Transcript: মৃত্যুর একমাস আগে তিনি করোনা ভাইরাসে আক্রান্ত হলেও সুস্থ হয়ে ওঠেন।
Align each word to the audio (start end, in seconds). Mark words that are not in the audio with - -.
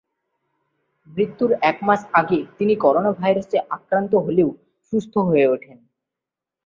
মৃত্যুর 1.09 1.51
একমাস 1.61 2.01
আগে 2.13 2.39
তিনি 2.57 2.73
করোনা 2.75 3.11
ভাইরাসে 3.11 3.57
আক্রান্ত 3.69 4.13
হলেও 4.15 4.49
সুস্থ 4.93 5.13
হয়ে 5.19 5.45
ওঠেন। 5.47 5.77